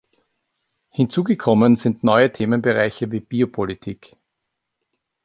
[0.89, 4.15] Hinzugekommen sind neue Themenbereiche wie Biopolitik.